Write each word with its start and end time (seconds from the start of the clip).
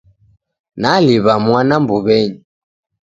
Naliw'a 0.81 1.33
mwana 1.45 1.75
mbuw'enyi 1.83 2.39